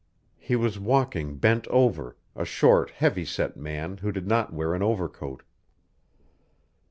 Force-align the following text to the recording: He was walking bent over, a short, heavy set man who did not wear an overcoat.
He 0.39 0.55
was 0.55 0.79
walking 0.79 1.37
bent 1.37 1.67
over, 1.67 2.17
a 2.35 2.43
short, 2.43 2.89
heavy 2.89 3.23
set 3.23 3.55
man 3.55 3.97
who 3.97 4.11
did 4.11 4.25
not 4.25 4.51
wear 4.51 4.73
an 4.73 4.81
overcoat. 4.81 5.43